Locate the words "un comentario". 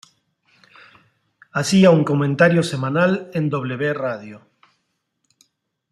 1.91-2.63